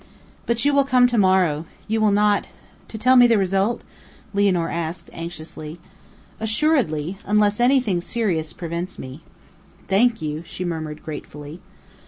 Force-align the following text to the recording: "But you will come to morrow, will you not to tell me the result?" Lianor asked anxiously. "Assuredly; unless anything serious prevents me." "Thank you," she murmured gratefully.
"But 0.47 0.65
you 0.65 0.73
will 0.73 0.83
come 0.83 1.05
to 1.05 1.17
morrow, 1.19 1.57
will 1.87 1.87
you 1.87 2.09
not 2.11 2.47
to 2.87 2.97
tell 2.97 3.15
me 3.15 3.27
the 3.27 3.37
result?" 3.37 3.83
Lianor 4.33 4.67
asked 4.67 5.11
anxiously. 5.13 5.79
"Assuredly; 6.39 7.19
unless 7.23 7.59
anything 7.59 8.01
serious 8.01 8.51
prevents 8.51 8.97
me." 8.97 9.21
"Thank 9.87 10.19
you," 10.19 10.41
she 10.43 10.65
murmured 10.65 11.03
gratefully. 11.03 11.59